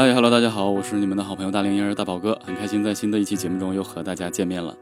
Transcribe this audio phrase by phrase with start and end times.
[0.00, 4.78] 嗨，Hello，大家好，我是你们的好朋友大龄婴儿大宝哥，很开心在新的一期节目中又和大家见面了。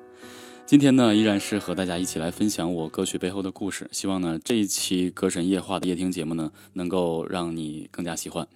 [0.67, 3.89] 今天呢，依然是和大家一起来分享我歌曲背后的故事。
[3.91, 8.47] 希望呢，这一期歌神夜话的夜听节目呢，能够让你更加喜欢。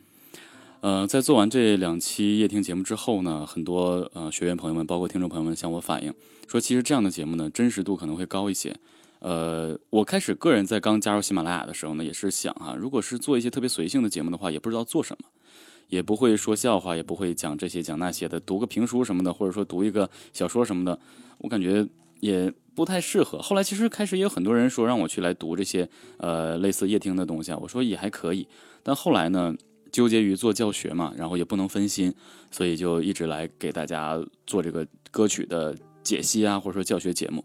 [0.82, 6.13] 呃，在做完这两期夜听节目之后呢，很多呃学员朋友们，包括听众朋友们向我反映
[6.46, 8.77] 说，其实这样的节目呢，真实度可能会高一些。
[9.21, 15.29] 呃，我开始个人在刚加入喜马拉雅的时候呢，也是想哈，如果是做一些特别随性的节目的话，也不知道做什么，
[15.90, 20.99] 也不会说笑话，也不会讲这些讲那些的，读个评书什么的，或者说读一个小说什么的，
[21.36, 21.86] 我感觉。
[22.21, 23.39] 也不太适合。
[23.40, 28.46] 后来其实开始也有很多人说让我去来读这些呃类似夜听的东西啊，我说也还可以。
[28.82, 29.54] 但后来呢，
[29.90, 32.12] 纠结于做教学嘛，然后也不能分心，
[32.50, 37.42] 所以就一直来给大家做这个歌曲的解析啊，或者说教学节目。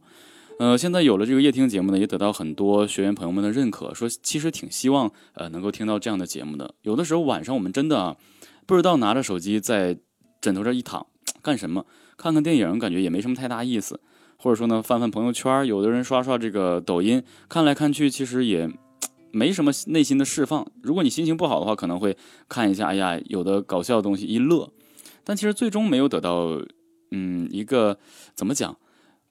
[0.59, 6.75] 呃，现在有了这个夜听节目呢，也得到很多学员朋友们的认可，说其实挺希望呃能够听到这样的节目的。
[6.81, 8.17] 有的时候晚上我们真的，
[8.65, 9.97] 不知道拿着手机在
[10.41, 11.05] 枕头这一躺
[11.41, 11.85] 干什么，
[12.17, 13.99] 看看电影，感觉也没什么太大意思。
[14.37, 18.69] 或者说呢，翻翻朋友圈，有的人刷刷这个抖音，看来看去，其实也
[19.31, 20.67] 没什么内心的释放。
[20.81, 22.17] 如果你心情不好的话，可能会
[22.49, 24.71] 看一下，哎呀，有的搞笑的东西一乐，
[25.23, 26.61] 但其实最终没有得到，
[27.11, 27.97] 嗯，一个
[28.33, 28.77] 怎么讲，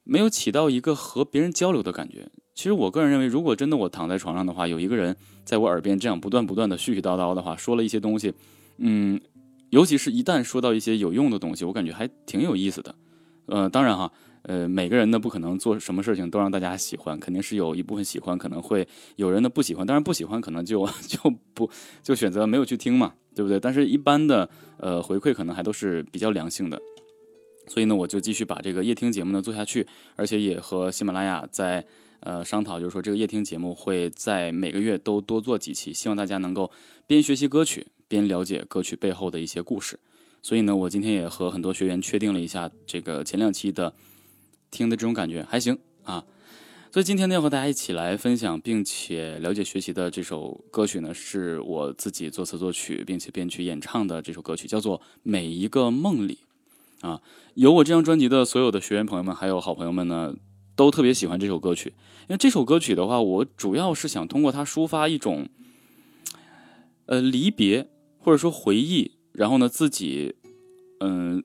[0.05, 2.29] 没有起到一个和别人交流的感觉。
[2.55, 8.33] 其实我个人认为，如果真的我躺在床上的话，有一个人在我耳边这样不断不断的絮絮叨叨的话，说了一些东西，
[8.79, 9.21] 嗯，
[9.71, 12.95] 尤其是一旦说到一些有用的东西，我感觉还挺有意思的。
[13.47, 14.11] 呃，当然哈。
[14.47, 18.87] 呃，每个人呢不可能做什么事情都让大家喜欢，肯定是有一部分喜欢，可能会
[19.17, 21.19] 有人呢不喜欢，当然不喜欢可能就就
[21.55, 21.71] 不
[22.03, 23.59] 就选择没有去听嘛，对不对？
[23.59, 26.79] 但是一般的呃回馈可能还都是比较良性的，
[27.69, 31.83] 所以呢我就继续把这个夜听节目呢做下去，而且也和喜马拉雅在
[32.25, 36.73] 呃商讨，就是说这个夜听节目会在每个月都多做几期，希望大家能够
[37.07, 40.01] 边学习歌曲边了解歌曲背后的一些故事。
[40.43, 43.95] 所以呢，我今天也和很多学员确定了一下这个前两期的。
[44.71, 46.25] 听的这种感觉还行啊，
[46.91, 56.41] 所以今天呢要和大家一起来分享并且了解学习的这首歌曲呢，是我自己作词作曲并且编曲演唱的这首歌曲，叫做《每一个梦里》
[57.09, 57.23] 啊。
[57.55, 60.35] 有我这张专辑的所有的学员朋友们还有好朋友们呢，
[60.77, 65.49] 都特别喜欢这首歌曲，因为这首歌曲的话，我主要是想通过它抒发一种
[67.07, 70.35] 呃离别或者说回忆，然后呢自己
[71.01, 71.43] 嗯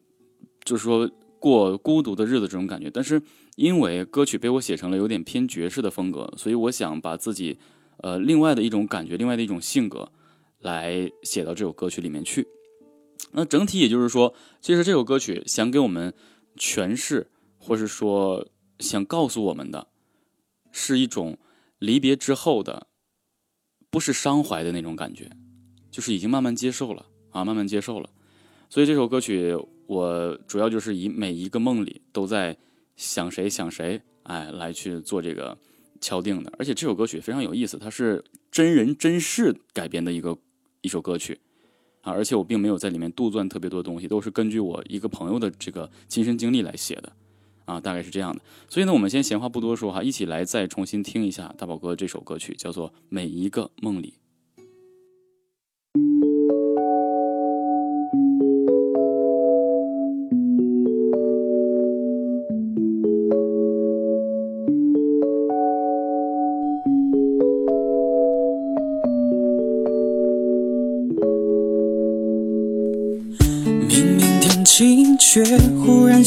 [0.63, 1.09] 就是说。
[1.41, 3.21] 过孤独的日子这种感觉，但是
[3.55, 7.57] 因为歌曲被我写成了有点偏爵士的风格，所以我想把自己，
[7.99, 10.11] 呃，另外的一种感觉，另外的一种性格，
[10.59, 12.45] 来写到这首歌曲里面去。
[13.31, 16.13] 那整体也就是说，其实这首歌曲想给我们
[16.57, 18.45] 诠释，或是说
[18.79, 19.87] 想告诉我们的，
[20.71, 21.37] 是一种
[21.77, 22.87] 离别之后的，
[23.89, 25.29] 不是伤怀的那种感觉，
[25.91, 28.09] 就是已经慢慢接受了啊，慢慢接受了。
[28.69, 29.55] 所以这首歌曲。
[29.89, 32.55] 我主要就是以每一个梦里都在
[32.95, 35.57] 想谁想谁，哎，来去做这个
[35.99, 36.53] 敲定的。
[36.59, 40.37] 而且这首歌曲非常有意思，它是真人真事改编的一个
[40.81, 41.39] 一首歌曲
[42.01, 42.13] 啊。
[42.13, 47.11] 而且我并没有在里面杜撰特别多东西，都是根据我一个朋友的这个亲身经历来写的
[47.69, 48.41] 啊，大概是这样的。
[48.67, 54.15] 所以呢，我们先闲话不多说哈，一起来再重新听一下大宝哥这首歌曲，叫做《每一个梦里》。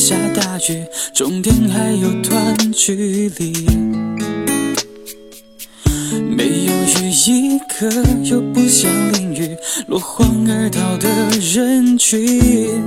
[0.02, 3.52] 下大雨，终点还有段距离。
[6.28, 7.86] 没有雨衣，可
[8.24, 11.08] 又不想淋雨，落荒而逃的
[11.38, 12.82] 人群。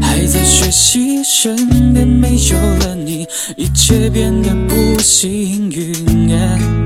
[0.00, 1.54] 还在学习，身
[1.92, 3.26] 边没有了你，
[3.58, 6.85] 一切变得不幸运。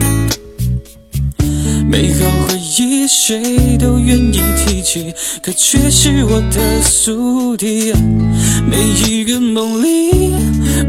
[2.21, 7.95] 美好回忆，谁都愿意提起，可却是我的宿敌。
[8.69, 8.77] 每
[9.09, 10.35] 一个梦里，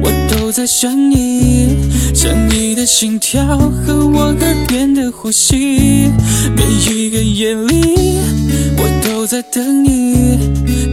[0.04, 1.78] 我都在想你，
[2.14, 6.12] 想你的心跳和我耳边的呼吸。
[6.54, 8.18] 每一个夜里，
[8.78, 10.38] 我都在等你，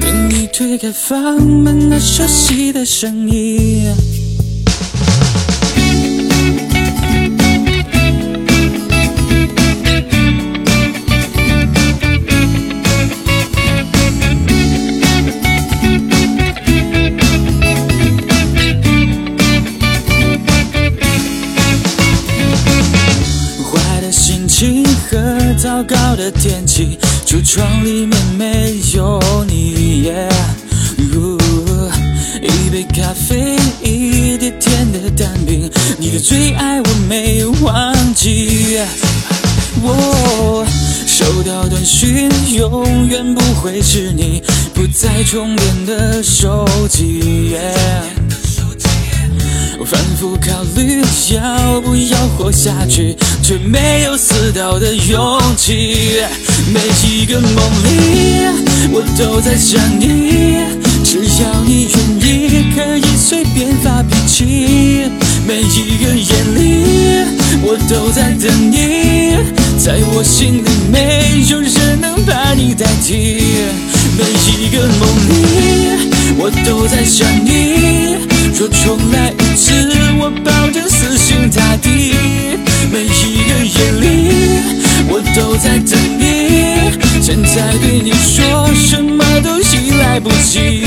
[0.00, 4.17] 等你推开房门，那熟悉的声音。
[43.70, 44.42] 会是你
[44.72, 47.54] 不再充电的手机。
[49.78, 51.02] 我反复考虑
[51.34, 56.22] 要不要活下去，却没有死掉的勇气。
[56.72, 58.46] 每一个梦里，
[58.90, 60.64] 我都在想你，
[61.04, 61.88] 只要你
[62.22, 65.10] 愿意，可以随便发脾气。
[65.46, 66.86] 每一个夜里，
[67.62, 69.36] 我都在等你，
[69.88, 73.40] 在我心里没有人能把你代替。
[74.18, 78.18] 每一个梦里，我都在想你，
[78.54, 79.72] 若重来一次，
[80.20, 82.12] 我保证死心塌地。
[82.92, 84.04] 每一个夜里，
[85.08, 86.92] 我都在等你，
[87.22, 90.84] 现在对你说什么都已来不及。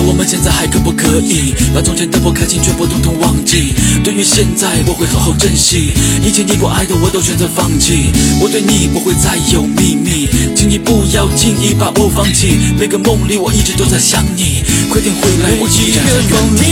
[0.00, 3.74] 我们现在还可不可以把从前的不开心全部统统忘记？
[4.02, 5.92] 对于现在，我会好好珍惜
[6.24, 8.10] 以前你不爱的，我都选择放弃。
[8.40, 12.58] 我对你不会再有秘密，请你不要轻易把我放弃。
[12.78, 16.62] 每个梦里，我一直都在想你，快点回来，我依然在原地。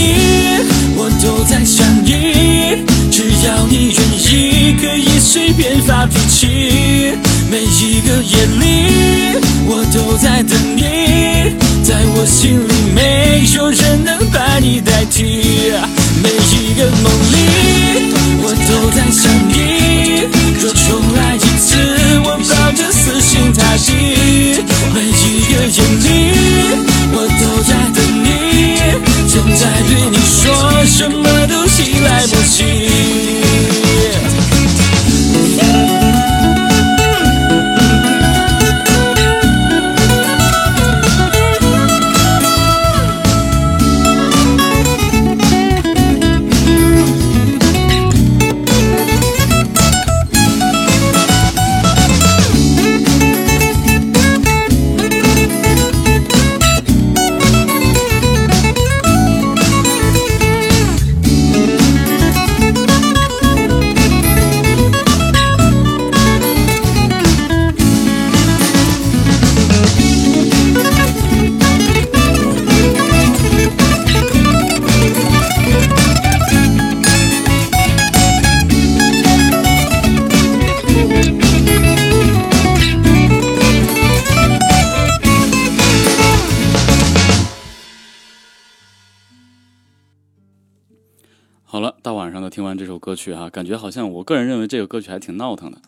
[0.97, 6.47] 我都在想你，只要你愿意，可以随便发脾气。
[7.51, 10.83] 每一个夜里，我都在等你，
[11.85, 15.71] 在我心里没有人能把你代替。
[16.23, 17.35] 每一个梦里，
[18.41, 19.53] 我都在想你，
[20.59, 21.77] 若重来一次，
[22.23, 24.65] 我保证死心塌地。
[24.95, 26.33] 每一个夜里，
[27.13, 28.27] 我都在等你，
[29.31, 30.41] 正在对你说
[30.87, 31.29] 什么
[93.55, 95.81] 感觉好像我个人认为这个歌曲还挺闹腾的。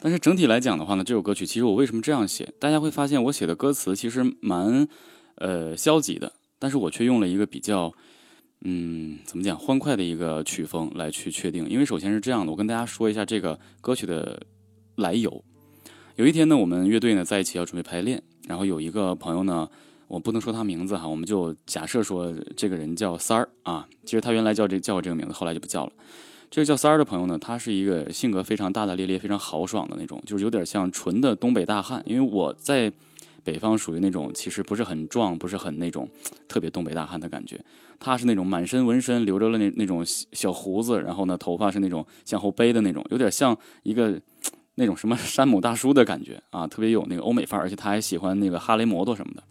[0.00, 2.50] 但是整体来讲的话呢，这首歌曲其实我为什么这样写？
[2.58, 4.88] 大家会发现我写的歌词其实蛮
[5.34, 7.92] 呃消极的，但是我却用了一个比较
[8.62, 11.68] 嗯怎么讲欢快的一个曲风来去确定。
[11.68, 14.40] 因为首先是这样的，我跟大家说一下这个歌曲的
[14.96, 15.44] 来由。
[16.16, 19.68] 有一天呢，我们乐队呢在一起要准备排练，然后有一个朋友呢，
[20.08, 25.92] 我不能说他名字哈，我们就假设说这个人叫三儿啊，其实他原来叫这叫这个名字，后来就不叫了。
[26.50, 32.02] 这个叫三儿的朋友呢，他是一个性格非常大大咧咧、非常豪爽的那种，就是有点像纯的东北大汉。
[32.04, 32.92] 因为我在
[33.44, 36.08] 北方属于那种其实不是很壮、不是很那种
[36.48, 37.58] 特别东北大汉的感觉。
[38.00, 44.20] 他是那种满身纹身、留着了那那种小胡子，然后呢头发是那种向后背的那种，有点像一个
[44.74, 49.42] 那种什么山姆大叔的感觉啊，特别有那个欧美范儿，而且他还喜欢那个哈雷摩托什么的。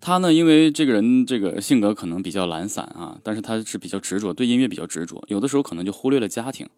[0.00, 6.68] 他呢，因为这个人这个性格可能比较懒散啊，但是他是比较执着，对音乐比较执着，有的时候可能就忽略了家庭。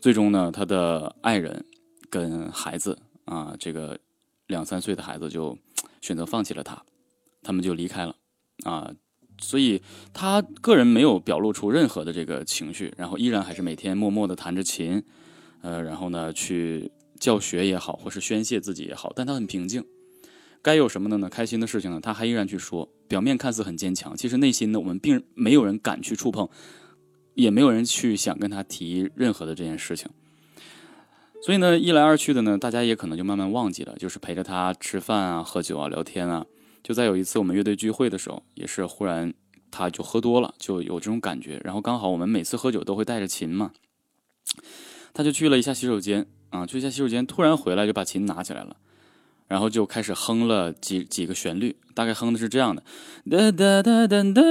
[0.00, 1.64] 最终呢，他的爱人
[2.10, 3.98] 跟孩子啊，这个
[4.46, 5.56] 两三岁的孩子就
[6.00, 6.82] 选择放弃了他，
[7.42, 8.14] 他们就离开了
[8.64, 8.90] 啊。
[9.40, 9.80] 所以
[10.12, 15.02] 他个人没有表露出任何的这个情绪，然后依然还是每天默默的弹着琴，
[15.62, 19.84] 呃，然后呢去教学也好，或是宣泄自己也好，但他很平静。
[20.62, 21.28] 该有什么的呢？
[21.28, 22.88] 开心的事情呢，他还依然去说。
[23.08, 26.46] 表面看似很坚强，其实内心呢，我们并没有人敢去触碰，
[27.34, 30.10] 也没有人去想跟他提任何的这件事情。
[31.40, 36.44] 所以呢，一来二去的呢，大家也可能就慢慢忘记了，就是陪着他吃饭啊、喝酒啊、聊天啊。
[36.82, 39.32] 就在有一次我们乐队聚会的时候，也是忽然
[39.70, 41.60] 他就喝多了，就有这种感觉。
[41.64, 43.72] 然后刚好我们每次喝酒都会带着琴嘛，
[45.14, 48.76] 他就去了一下洗手间啊，去一下洗手间，突然回来就把琴拿起来了。
[49.48, 52.82] 然后就开始哼了几几个旋律，大概哼的是这样的：
[53.28, 54.42] 哒哒哒哒哒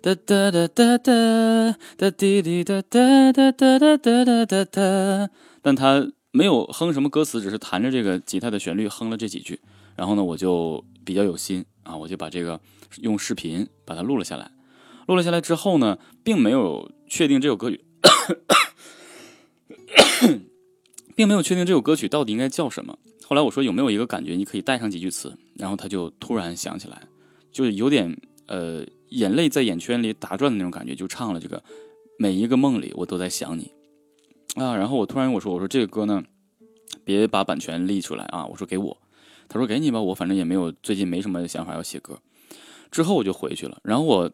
[0.00, 5.30] 哒哒哒哒哒哒滴滴哒哒哒哒哒哒哒哒哒。
[5.60, 9.60] 但他没有哼什么歌词，只是弹着这个吉他的旋律哼了这几句。
[9.94, 12.60] 然后呢，我就比较有心啊，我就把这个
[13.02, 14.50] 用视频把它录了下来。
[15.06, 17.84] 录了下来之后呢，并没有确定这首歌曲，
[21.14, 22.98] 并没有确定这首歌曲到底应该叫什么。
[23.26, 27.02] 后来我说有没有一个感觉，你可以带上几句词，然后他就突然想起来，
[27.50, 28.14] 就有点
[28.46, 31.62] 呃眼泪在眼圈里打转的那种感觉，就唱了这个
[32.18, 33.70] 每一个梦里我都在想你
[34.56, 34.76] 啊。
[34.76, 36.22] 然后我突然我说我说这个歌呢，
[37.04, 38.96] 别把版权立出来啊，我说给我，
[39.48, 42.18] 他说给你吧，我反正也没有最近没什么想法要写歌。
[42.90, 44.30] 之后我就回去了，然后我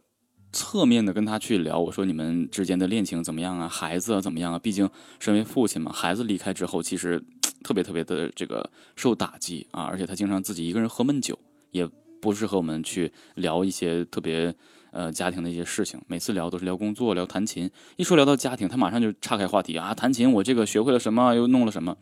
[0.53, 3.69] 侧面的跟他去聊，我说你们之间的恋情怎么样啊？
[3.69, 4.59] 孩子怎么样啊？
[4.59, 7.25] 毕竟身为父亲嘛，孩子离开之后，其实
[7.63, 11.39] 特别特别的这个受打击啊，而且他经常自己一个人喝闷酒，
[11.71, 11.89] 也
[12.21, 14.55] 不是和我们去聊一些特别
[14.91, 21.97] 呃家庭的一些事情，每次聊都是聊工作、聊弹琴，一说聊到家庭，他马上就岔开话题啊，弹琴我这个学会了什么，又弄了什么，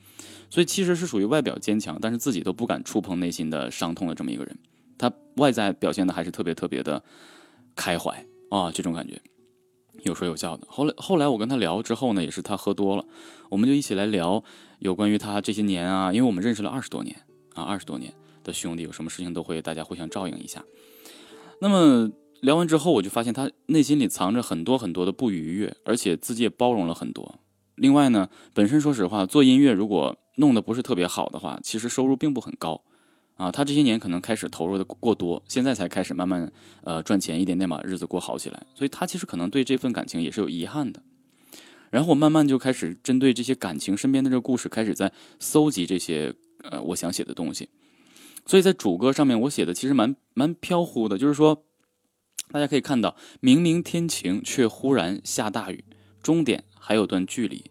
[0.51, 4.59] 所以其实是属于外表坚强，但是自己都不敢触碰内心的伤痛的这么一个人。
[4.97, 7.01] 他外在表现的还是特别特别的
[7.77, 9.21] 开怀啊，这种感觉
[10.03, 10.67] 有说有笑的。
[10.69, 13.05] 后来后来我跟他聊之后呢，也是他喝多了，
[13.49, 14.43] 我们就一起来聊
[14.79, 17.17] 有关于他这些年啊，因为我们认识了二十多年
[17.55, 18.13] 啊，二十多年
[18.45, 20.65] 的兄弟，有什么事情都会大家互相照应一下。
[21.61, 27.41] 那么聊完之后，我就发现他内心里藏着很多很多的不愉悦，而且自己也包容了很多。
[27.75, 32.83] 另外呢，本身说实话，做音乐如果弄得不是特别好的话，其实收入并不很高。
[33.35, 36.51] 啊，他这些年可能开始投入的过多，现在才开始慢慢
[36.83, 38.67] 呃赚钱，一点点把日子过好起来。
[38.75, 41.01] 所以他其实可能对这份感情也是有遗憾的。
[41.91, 47.69] 然后我慢慢就开始针对这些感情身边的这个故事，开始在搜集这些呃我想写的东西。
[48.47, 51.65] 所以在主歌上面，我写的其实蛮蛮飘忽的，就是说
[52.51, 55.85] 大家可以看到，明明天晴，却忽然下大雨，
[56.23, 57.65] 终点还有段距离。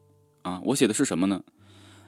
[0.44, 1.44] 啊，我写的是什么呢？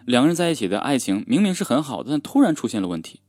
[0.06, 3.22] 两个人在一起的爱情明明是很好的，但突然出现了问题。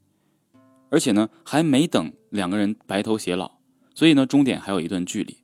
[0.91, 3.59] 而且呢，还没等两个人白头偕老，
[3.95, 5.39] 所以呢，终点还有一段距离。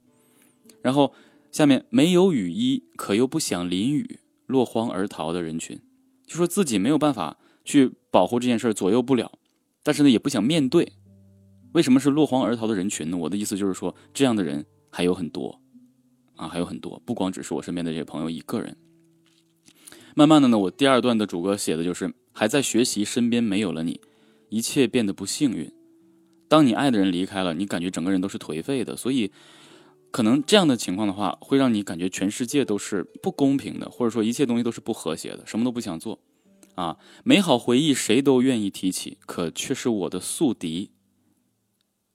[0.82, 1.14] 然后
[1.50, 5.80] 下面没有雨衣，可又不想淋雨，落荒而逃的人群，
[6.26, 9.32] 就说自己没有办法去保护这件事儿左右不了，
[9.82, 10.92] 但是呢，也不想面对。
[11.72, 13.16] 为什么是落荒而逃的人群呢？
[13.16, 15.60] 我的意思就是说，这样的人还有很多
[16.34, 18.76] 啊，还有很多，不光只是我身边的这些朋友一个人。
[20.14, 24.00] 慢慢的呢，我第二段的主歌写的就是还在学习，身边没有了你。
[24.48, 25.70] 一切变得不幸运。
[26.48, 28.96] 当你爱的人离开了，你感觉整个人都是颓废的。
[28.96, 29.32] 所以，
[30.16, 36.18] 可能这样的情况的话，会让你感觉全世界都是不公平的，或者说一切东西都是不和谐的，什么都不想做。
[36.74, 40.90] 啊，美好回忆谁都愿意提起，可却是我的宿敌。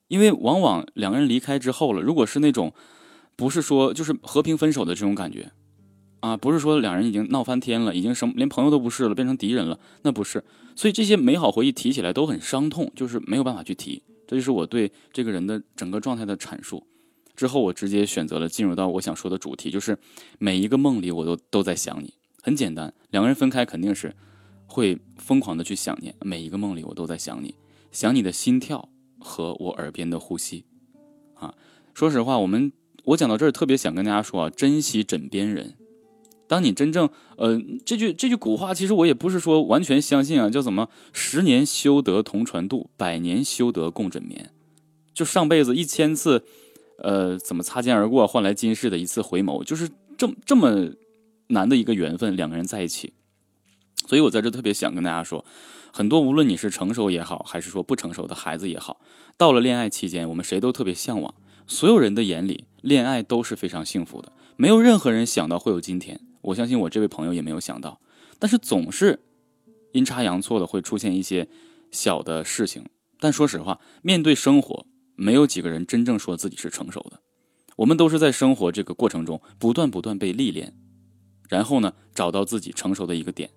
[0.07, 2.73] 因为往往两个人离开之后了，如果是那种
[3.35, 5.51] 不是说就是和平分手的这种感觉。
[6.21, 10.43] 啊，不是说两人已经闹翻天了，已经什么连朋友都不是了，变成敌人了，那不是。
[10.75, 14.01] 所以这些美好回忆提起来都很伤痛，就是没有办法去提。
[14.27, 16.87] 这就是我对这个人的整个状态的阐述。
[17.35, 19.97] 之后我直接选择了进入到我想说的主题，就是
[20.39, 22.13] 每一个梦里我都都在想你。
[22.43, 24.15] 很简单，两个人分开肯定是
[24.65, 27.55] 会疯狂的去想念，每一个梦里我都在想你，
[27.91, 30.65] 想你的心跳和我耳边的呼吸。
[31.35, 31.53] 啊，
[31.93, 32.71] 说实话，我们
[33.03, 35.75] 我讲到这儿特别想跟大家说啊，珍惜枕边人。
[36.47, 44.51] 当你真正，呃，这句这句古话，其实我也不是说完全相信啊，叫怎么十年修得同船渡，百年修得共枕眠，
[45.13, 46.43] 就上辈子一千次，
[47.01, 50.91] 呃，怎么擦肩而过换来今世的一次回眸，就是这么这么
[51.47, 53.13] 难的一个缘分，两个人在一起。
[54.07, 55.45] 所以我在这特别想跟大家说，
[55.91, 58.99] 很多无论你是成熟也好，还是说不成熟的孩子也好，
[59.37, 61.33] 到了恋爱期间，我们谁都特别向往，
[61.67, 66.19] 所有人的眼里，恋爱都是非常幸福的，没有任何人想到会有今天。
[66.41, 67.99] 我相信我这位朋友也没有想到，
[68.39, 69.19] 但是总是
[69.91, 71.47] 阴差阳错的会出现一些
[71.91, 72.83] 小的事情。
[73.19, 74.87] 但说实话，面对生活，
[75.21, 77.21] 没有几个人真正说自己是成熟的。
[77.75, 80.73] 我们都是在生活这个过程中不断不断被历练，
[81.47, 83.51] 然后呢，找到自己成熟的一个点。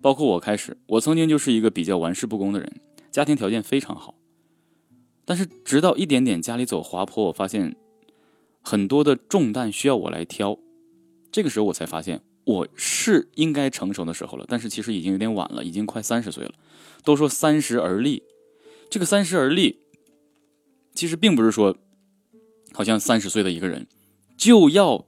[0.00, 4.14] 包括我开始，我曾经就是一个比较玩世不恭的人，家庭条件非常好，
[5.24, 7.74] 但是直到一点点家里走滑坡，我发现
[8.62, 10.56] 很多的重担需要我来挑。
[11.32, 16.54] 这个时候我才发现我是应该成熟的时候了，但是其实已经有点晚了，已经快三十岁了。
[17.04, 18.22] 都说三十而立，
[18.88, 19.80] 这个三十而立，
[21.00, 21.78] 其实并不是说，
[22.74, 23.86] 好像三十岁的一个人
[24.36, 25.06] 就要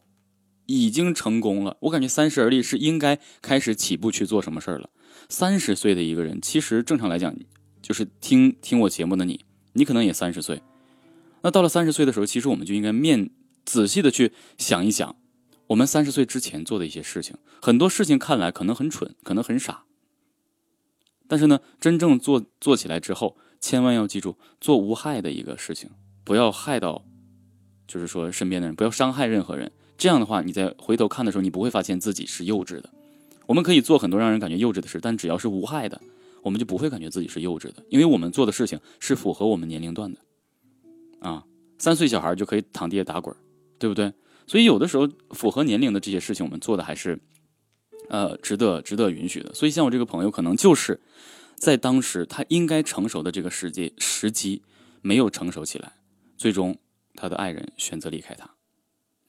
[0.65, 1.77] 已经成功了。
[1.81, 4.89] 我感觉三十而立是应该开始起步去做什么事儿了。
[5.29, 7.37] 三十岁的一个人，其实正常来讲，
[7.83, 9.45] 就是听听我节目的你，
[9.75, 10.63] 你可能也三十岁。
[11.43, 13.29] 那到了三十岁的时候，其实我们就应该面
[13.67, 15.15] 仔细的去想一想。
[15.67, 19.85] 我们三十岁之前做的一些事情，很多事情看来可能很蠢，可能很傻，
[21.29, 25.89] 但是呢，真正做做起来之后，千万要记住，做无害的一个事情，
[26.25, 27.03] 不要害到
[27.87, 29.73] 就是说身边的人不要伤害任何人。
[29.97, 32.91] 这样的话，你在回头看的时候，你不会发现自己是幼稚的。
[33.47, 36.01] 我们可以做很多让人感觉幼稚的事，但只要是无害的，
[36.43, 40.19] 我们就不会感觉自己是幼稚的，因为我们做的事情是符合我们年龄段的。
[41.21, 41.45] 啊，
[41.79, 43.35] 三岁小孩就可以躺地下打滚，
[43.79, 44.13] 对不对？
[44.45, 47.17] 所以有的时候符合年龄的这些事情，我们做的还是，
[48.09, 49.55] 呃，值得值得允许的。
[49.55, 51.01] 所以像我这个朋友，可能就是
[51.63, 54.63] 在当时他应该成熟的这个时机时机
[55.01, 55.93] 没有成熟起来，
[56.37, 56.77] 最终
[57.15, 58.51] 他的爱人选择离开他。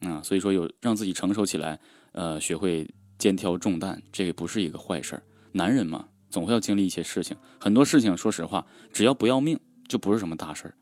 [0.10, 1.80] 啊，所以说有让自己成熟起来，
[2.13, 5.22] 呃，学会肩挑重担，这个不是一个坏事儿。
[5.52, 10.74] 男人嘛，总会要经历一些事情，很多事情，说实话，只要不要命，就不是什么大事儿。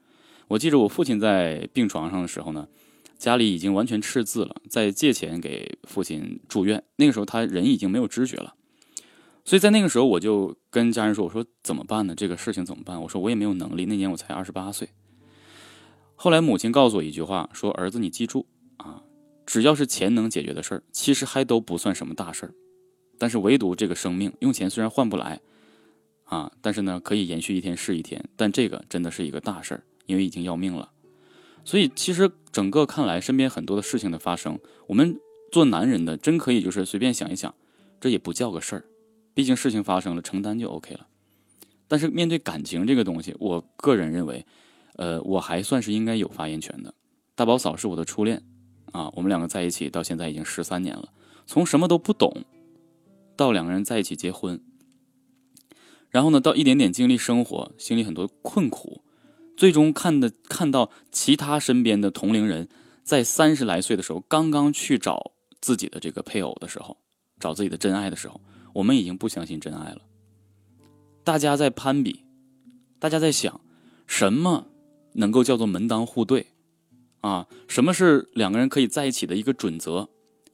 [0.47, 2.65] 我记着我父亲在病床上的时候呢。
[3.17, 6.83] 家里已经完全赤字了，在借钱给父亲住院。
[6.95, 8.55] 那个时候他人已经没有知觉了，
[9.43, 12.13] 所以在那个时候我就跟家人说：“我说怎么办呢？
[12.15, 13.85] 这个事情怎么办？”我说我也没有能力。
[13.85, 14.89] 那年我才二十八岁。
[16.15, 19.03] 后来母亲告诉我一句话，说：“儿子，你记住啊，
[19.45, 22.53] 只要是钱能解决的事儿，其实还都不算什么大事儿。
[23.17, 25.41] 但是唯独这个生命，用钱虽然换不来
[26.25, 28.23] 啊，但是呢可以延续一天是一天。
[28.35, 30.91] 但这个真的是一个大事儿，因为已经要命了。”
[31.65, 35.19] 所以，其实整个看来，身边很多的事情的发生，我们
[35.51, 37.53] 做男人的真可以就是随便想一想，
[37.99, 38.85] 这也不叫个事儿。
[39.33, 41.07] 毕竟事情发生了，承担就 OK 了。
[41.87, 44.45] 但是面对感情这个东西，我个人认为，
[44.95, 46.93] 呃，我还算是应该有发言权的。
[47.35, 48.43] 大宝嫂是我的初恋
[48.91, 51.09] 啊，我们两个在一起到现在已经十三年了，
[51.45, 52.45] 从什么都不懂，
[53.35, 54.61] 到两个人在一起结婚，
[56.09, 59.03] 然后呢，到一点点经历生活，经历很多困苦。
[59.57, 62.67] 最终看的看到其他身边的同龄人，
[63.03, 66.97] 在三十来岁的时候，刚刚去找自己的这个配偶的时候，
[67.39, 68.41] 找自己的真爱的时候，
[68.73, 70.01] 我们已经不相信真爱了。
[71.23, 72.23] 大家在攀比，
[72.99, 73.61] 大家在想，
[74.07, 74.67] 什么
[75.13, 76.47] 能够叫做门当户对
[77.21, 77.47] 啊？
[77.67, 80.09] 什么是两个人可以在一起的一个准则？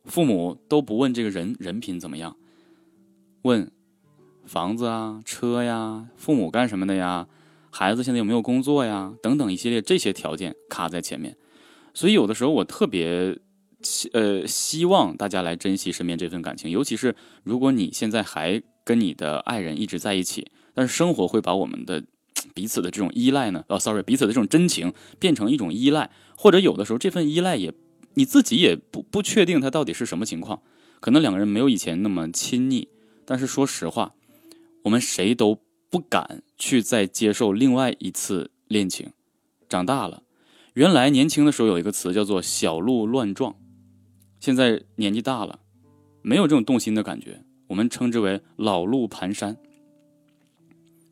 [0.05, 2.37] 父母都不问这个人人品怎么样，
[3.41, 3.71] 问
[4.45, 7.27] 房子啊、车呀，父母干什么的呀？
[7.69, 9.13] 孩子现在有没有工作呀？
[9.21, 11.37] 等等一系列这些条件卡在前面，
[11.93, 13.37] 所以有的时候我特别
[13.87, 22.03] 希呃希望大家来珍惜身边这份感情，尤其是如果你现在还跟你的爱人一直在一起，但是生活会把我们的
[22.53, 27.73] 彼此的这种依赖呢，哦，sorry，彼此的这种真情变成一种依赖，或者有的时候这份依赖也
[28.15, 30.61] 你自己也不不确定它到底是什么情况，
[30.99, 32.89] 可能两个人没有以前那么亲昵，
[33.25, 34.13] 但是说实话，
[34.83, 35.59] 我们谁都。
[35.89, 39.13] 不敢去再接受另外一次恋情，
[39.69, 40.21] 长大了，
[40.73, 43.55] 原来年轻的时候有一个词叫做“小鹿乱撞”，
[44.39, 45.59] 现在年纪大了，
[46.21, 49.55] 没有这种动心的感觉，我们称之为“老路蹒跚”。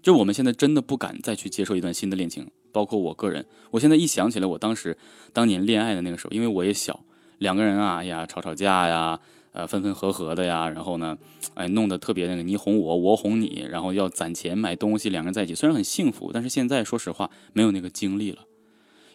[0.02, 4.98] 就我们现在真的不敢再去接受一段新的恋情，包括我个人，我现在一想起来我当时
[5.34, 7.04] 当年恋爱的那个时候，因为我也小，
[7.40, 9.20] 两个人啊，哎呀，吵吵架呀。
[9.56, 11.18] 呃，分分合合的呀，然后呢，
[11.54, 18.40] 哎，弄得特别那个你哄我，我哄你，然后要攒钱买东西，两个人在一起，虽然很幸福，但是现在说实话没有那个精力了。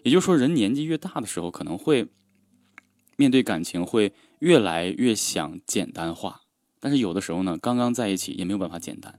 [0.02, 2.06] 也就是说，人年纪越大的时候，可能会
[3.20, 6.40] 面对感情会越来越想简单化，
[6.80, 9.18] 但是有的时候呢，刚刚在一起也没有办法简单。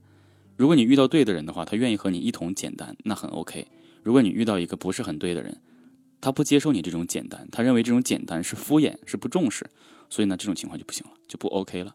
[0.56, 3.68] 如果你遇到对的人的话，他愿意和你一同简单，那很 OK。
[4.02, 5.62] 如果你遇到一个不是很对的人，
[6.20, 9.70] 他不接受你这种简单，他认为这种简单是敷衍，是不重视。
[10.10, 11.94] 所以呢，这种情况就不行了，就不 OK 了。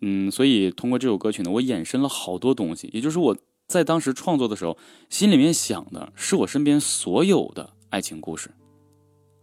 [0.00, 2.88] 嗯，所以通过这首歌曲呢，我衍生了好多东西。
[2.94, 4.78] 也就是我在当时创作的时候，
[5.10, 8.50] 心里面想的是我身边所有的爱情故事，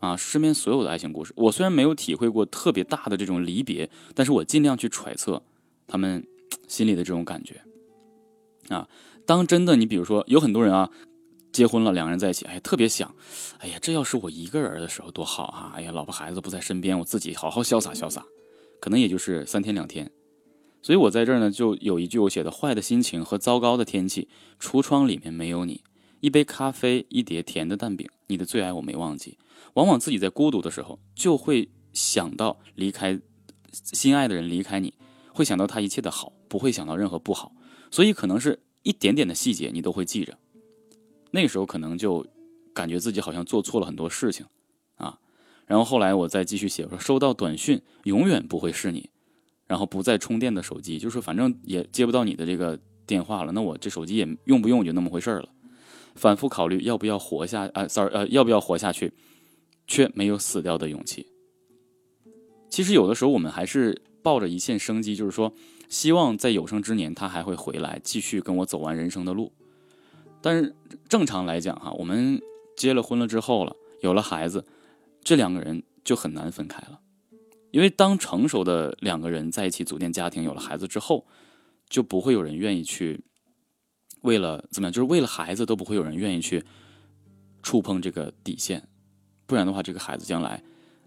[0.02, 1.32] 啊，身边所有的爱情故事。
[1.38, 5.42] 我虽然没有体会过特别大的这种离别，但是我尽量去揣测
[5.88, 6.22] 他们
[6.68, 7.62] 心里的这种感觉。
[8.68, 8.86] 啊，
[9.26, 10.92] 当真的你比如说有很多人啊。
[11.54, 13.14] 结婚了，两个人在一起，哎，特别想，
[13.60, 15.74] 哎呀，这要是我一个人的时候多好啊！
[15.76, 18.24] 哎呀，老婆孩子不在身边，我自己好好潇洒潇洒，
[18.80, 20.10] 可能也就是三天两天。
[20.82, 24.30] 所以我在这儿呢，就有一句我写的：坏的心情和糟糕的天气，
[24.62, 25.82] 橱窗里面没有你，
[26.22, 29.38] 一杯咖啡，一碟甜的蛋饼，你的最爱我没忘记。
[29.74, 33.20] 往往自己在孤独的时候，就会想到离开
[33.72, 34.94] 心爱的人离开你，
[35.34, 37.54] 会想到他一切的好，不会想到任何不好。
[37.90, 40.38] 所以可能是一点点的细节，你都会记着。
[41.32, 42.26] 那时候可能就
[42.74, 44.46] 感觉自己好像做错了很多事情，
[44.98, 45.18] 啊，
[45.66, 49.10] 然后后来我再继续写，说收到短讯永远不会是你，
[49.66, 55.50] 然后不再充电的手机，就是反正也接不到你的这个电话了，那我这手机也用不用就那么回事了。
[56.16, 59.14] 反复考虑要不要活下啊，sorry，呃，要不要活下去，
[59.88, 61.28] 却没有死掉的勇气。
[62.70, 65.54] 其实有的时候我们还是抱着一线生机，就是说
[65.90, 69.52] 希望在有生之年他还会回来，继续跟我走完人生的路。
[70.42, 70.76] 但是
[71.08, 72.42] 正常来讲哈，我们
[72.76, 74.66] 结了婚了之后了，有了孩子，
[75.24, 77.00] 这两个人就很难分开了。
[77.72, 81.26] 因为当成熟的两个人在一起组建家庭，有了孩子之后，
[81.90, 83.24] 就不会有人愿意去
[84.22, 86.64] 为了怎么样，就是为了孩子都不会有人愿意去
[87.62, 88.88] 触碰这个底线，
[89.46, 90.64] 不然的话，这个孩子将来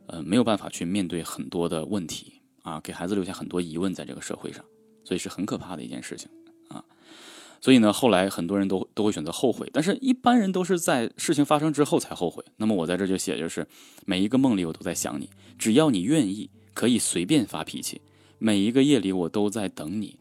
[0.06, 4.64] 呃没有办法去面对很多的问题啊，给孩子留下很多疑问在这个社会上，
[5.04, 6.28] 所以是很可怕的一件事情
[6.68, 6.84] 啊。
[7.60, 12.44] 所以呢，后来很多人都都会选择后悔，但是一般人都是在事情发生之后才后悔。
[12.56, 13.66] 那么我在这就写，就是
[14.04, 16.50] 每一个梦里我都在想你，只要你愿意。
[16.74, 18.00] 可以随便发脾气，
[18.40, 20.18] 每一个夜里我都在等你，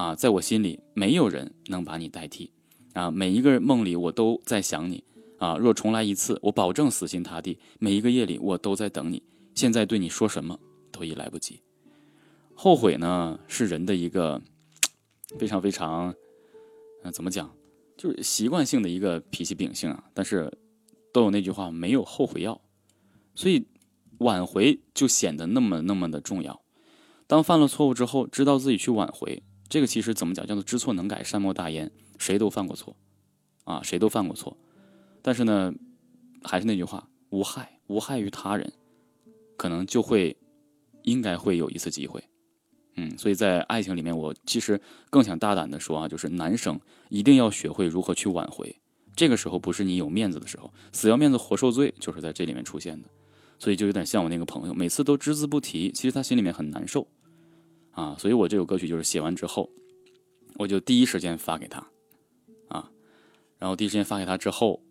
[0.00, 2.50] 啊，在我心里没有人能把你代替，
[2.94, 5.04] 啊，每一个梦里我都在想你，
[5.36, 7.58] 啊，若重来一次，我保证死心塌地。
[7.78, 9.22] 每一个夜里我都在等你，
[9.54, 10.58] 现在对你说什么
[10.90, 11.60] 都已来不及。
[12.54, 14.40] 后悔呢，是人的一个
[15.38, 16.14] 非常非常，
[17.02, 17.54] 嗯，怎么讲，
[17.98, 20.04] 就是习惯性的一个脾气秉性啊。
[20.14, 20.50] 但是
[21.12, 22.58] 都有那句话，没有后悔药，
[23.34, 23.66] 所以。
[24.20, 26.60] 挽回就显得那么那么的重要。
[27.26, 31.90] 当犯了错误之后，知道自己去挽回，这个其实怎么讲，叫做知错能改，善莫大焉。
[32.18, 32.94] 谁都犯过错，
[33.64, 34.54] 啊，谁都犯过错。
[35.22, 35.72] 但是呢，
[36.42, 38.70] 还是那句话，无害，无害于他人，
[39.56, 40.36] 可能就会，
[41.04, 42.22] 应该会有一次机会。
[42.96, 44.78] 嗯，所以在爱情里面，我其实
[45.08, 46.78] 更想大胆的说啊，就是男生
[47.08, 48.76] 一定要学会如何去挽回。
[49.16, 53.08] 这个时候不是你有面子的时候，死要面子活受罪，就是在这里面出现的。
[53.58, 57.06] 所以就有点像我那个朋友，每次都只字不提，其实他心里面很难受，
[57.92, 59.70] 啊，所以我这首歌曲就是写完之后，
[60.56, 61.86] 我就第一时间发给他，
[62.68, 62.90] 啊，
[63.58, 64.82] 然后第一时间发给他之后，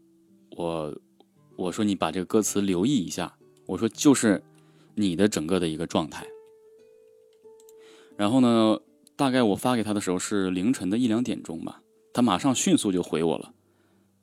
[0.51, 0.95] 我
[1.55, 4.43] 我说你把这个歌词留意一下，我说就是
[4.95, 6.27] 你的整个的一个状态，
[8.17, 8.79] 然后呢，
[9.15, 11.81] 大概我发给他的时候是凌晨的一两点钟吧，
[12.13, 13.53] 他马上迅速就回我了，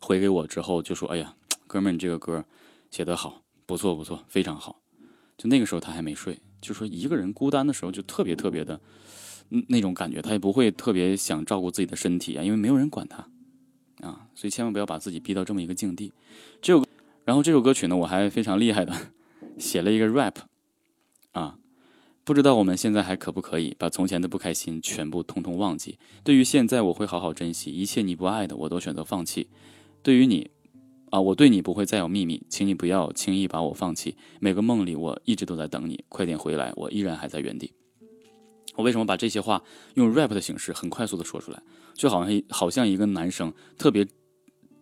[0.00, 1.34] 回给我之后就说，哎呀，
[1.66, 2.44] 哥们儿，你这个歌
[2.90, 3.42] 写得好。
[3.68, 4.80] 不错不错，非常好。
[5.36, 8.81] 就那个时候他还没睡，就说一个人孤单的时候就特别特别的，
[9.68, 13.29] 那种感觉，他也不会特别想照顾自己的身体啊，因为没有人管他
[14.00, 16.12] 啊，所以千万不要把自己逼到这么一个境地。
[16.61, 16.85] 这首，
[17.24, 18.92] 然后这首歌曲呢，我还非常厉害的
[19.59, 20.35] 写了一个 rap
[21.31, 21.57] 啊，
[22.24, 25.98] 不知道我们现在还可不可以把从前的不开心全部通通忘记？
[26.24, 29.48] 对于现在，我会好好珍惜一切你不爱的，我都选择放弃。
[30.02, 30.50] 对于你。
[31.10, 34.16] 啊，我对你不会再有秘密，请你不要轻易把我放弃。
[34.40, 37.72] 每个梦里，我一直都在等你，快点回来，我依然还在原地。
[38.74, 39.62] 我为什么把这些话
[39.94, 41.62] 用 rap 的形式很快速的说出来，
[41.94, 44.06] 就好像好像一个男生特别，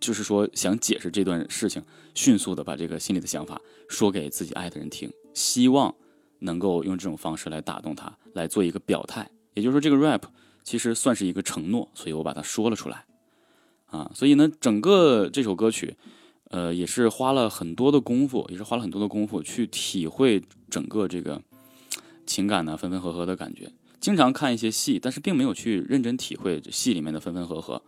[0.00, 1.82] 就是说想解释这段事情，
[2.14, 5.94] 迅速的把这个心里的想法说给自己爱的人听，希望
[6.40, 9.30] 能够用这种方式来打动他，来做一个表态。
[9.52, 10.22] 也就是说，这个 rap
[10.64, 13.04] 其实算是一个承诺，所以我把它说了出来。
[13.94, 15.96] 啊，所以呢，整个这首歌曲，
[16.50, 21.40] 呃，也是花了很多的功夫，也是花了很多的功夫去体会整个这个
[22.26, 23.70] 情感呢，分分合合的感觉。
[24.00, 27.80] 经常看一些戏，但是并没有去认真体会戏里面的分分合合。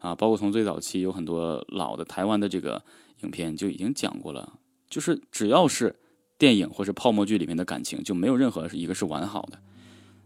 [0.00, 2.84] 啊，包括从最早期有很多老的台湾的这个
[3.22, 4.58] 影片就已经讲过了，
[4.90, 5.96] 就是只要是
[6.36, 9.58] 电影或是泡沫剧里面的感情，就没有任何一个是完好的。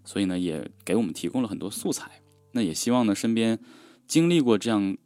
[0.05, 2.11] 所以呢，也给我们提供了很多素材。
[2.51, 3.57] 那也希望呢，身边
[4.09, 4.97] 经历过这样。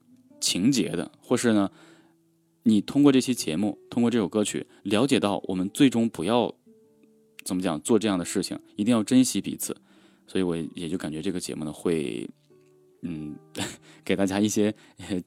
[0.42, 1.70] 情节的，或是呢，
[2.64, 6.52] 你通过这期节目，通过这首歌曲，了解到我们最终不要
[7.44, 9.74] 怎么讲做这样的事情，一定要珍惜彼此。
[10.26, 12.28] 所以我也就感觉这个节目呢，会
[13.02, 13.36] 嗯
[14.04, 14.74] 给大家一些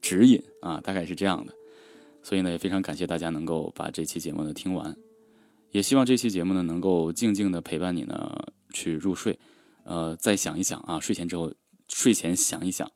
[0.00, 1.52] 指引啊，大概是这样的。
[2.22, 4.96] 所以呢，也非常感谢大家能够把这期节目呢听完，
[5.70, 9.38] 也希望这期节目呢能够静静的陪伴你呢去入睡。
[9.84, 11.52] 呃，再想一想啊，睡前之后，
[11.88, 12.90] 睡前想一想，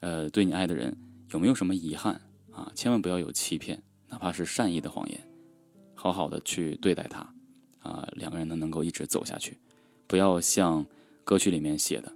[0.00, 0.96] 呃，对你爱的人。
[1.34, 2.20] 有没有什么遗憾
[2.52, 2.70] 啊？
[2.76, 5.20] 千万不要有欺骗，哪怕是善意的谎言，
[5.92, 7.28] 好好的去对待他
[7.80, 8.08] 啊！
[8.12, 9.58] 两个人呢能够一直走下去，
[10.06, 10.86] 不要像
[11.24, 12.12] 歌曲里面写的，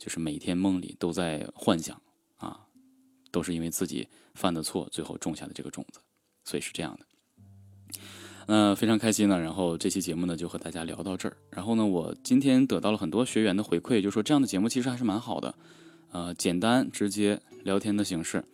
[0.00, 2.02] 就是每天梦里都在幻想
[2.38, 2.66] 啊，
[3.30, 6.00] 都是因为自己犯的错，最后种下的这个种子，
[6.42, 7.96] 所以是这样的。
[8.48, 9.40] 嗯，非常开心呢。
[9.40, 11.36] 然后这期节目呢就和大家聊到这儿。
[11.50, 15.54] 然后呢，我今天得到了很多学员的回馈，就说这样的节目其实还是蛮好的，
[16.10, 18.44] 呃，简单直接聊天的形式。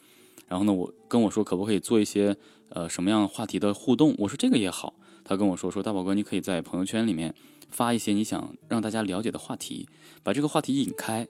[0.52, 2.36] 然后呢，我跟我说可不可以做一些
[2.68, 4.14] 呃什么样话题的互动？
[4.18, 4.92] 我说这个也好。
[5.24, 7.34] 他跟我说说大宝哥，你可以在朋友圈里面
[7.70, 9.88] 发一些你想让大家了解的话题，
[10.22, 11.26] 把这个话题引开，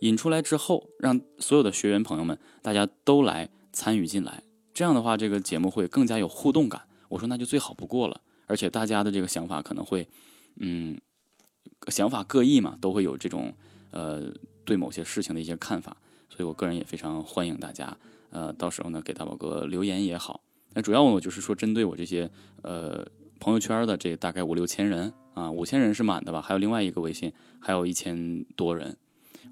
[0.00, 4.42] 引出来之后，让所有的学员朋友们大家都来参与进来。
[4.74, 6.82] 这样的话，这个节目会更加有互动感。
[7.08, 8.20] 我说那就最好不过了。
[8.46, 10.06] 而且大家的这个想法可能会，
[10.60, 11.00] 嗯，
[11.88, 13.54] 想法各异嘛，都会有这种
[13.90, 14.30] 呃
[14.66, 15.96] 对某些事情的一些看法。
[16.28, 17.96] 所以我个人也非常欢迎大家。
[18.36, 20.42] 呃，到时候呢，给大宝哥留言也好。
[20.74, 22.30] 那主要我就是说，针对我这些
[22.62, 23.02] 呃
[23.40, 26.42] 朋友圈的这大概五六千人啊，五千人是满的吧？
[26.42, 28.94] 还有另外一个微信，还有一千多人。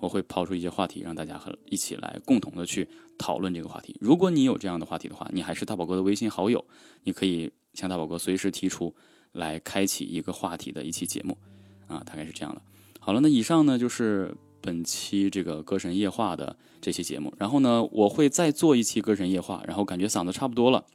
[0.00, 3.96] 我会抛出一些话题，让大家和一起来共同的去讨论这个话题。
[4.02, 6.62] 如果你有这样的话题的话，你还是大宝哥的微信好友，
[7.04, 8.94] 你可以向大宝哥随时提出
[9.32, 11.38] 来开启一个话题的一期节目，
[11.86, 12.60] 啊，大概是这样的。
[13.00, 17.34] 好了，那以上呢就是本期这个歌神夜话的这期节目。
[17.38, 20.86] 然后呢，我会再做一期歌神夜话，然后感觉嗓子差不多了，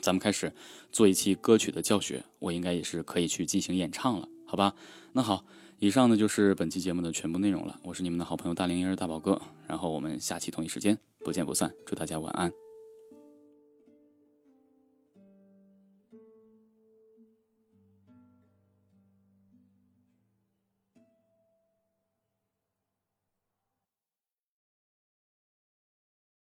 [0.00, 0.52] 咱们开始
[0.92, 4.74] 做一期歌曲的教学，我应该也是可以去进行演唱了，好吧？
[5.12, 5.44] 那好。
[5.80, 7.78] 以上呢就是本期节目的全部内容了。
[7.82, 11.70] 我是你们的好朋友大龄婴儿大宝哥，然后我们下期同一时间不见不散。
[11.84, 12.63] 祝大家晚安。